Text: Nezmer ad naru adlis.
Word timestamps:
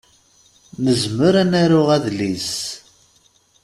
Nezmer 0.83 1.33
ad 1.41 1.47
naru 1.51 1.81
adlis. 1.95 2.51